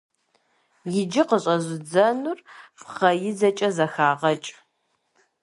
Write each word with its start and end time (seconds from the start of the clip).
Иджы 0.99 1.23
къыщӀэзыдзэнур 1.29 2.39
пхъэидзэкӀэ 2.79 3.69
зэхагъэкӀ. 3.75 4.51